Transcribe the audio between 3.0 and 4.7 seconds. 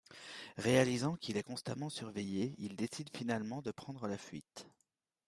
finalement de prendre la fuite.